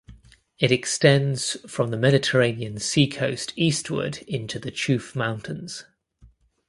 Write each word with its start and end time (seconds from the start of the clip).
It 0.57 0.71
extends 0.71 1.57
from 1.71 1.91
the 1.91 1.97
Mediterranean 1.99 2.79
Sea 2.79 3.07
coast 3.07 3.53
eastward 3.55 4.17
into 4.27 4.57
the 4.57 4.71
Chouf 4.71 5.15
mountains. 5.15 5.83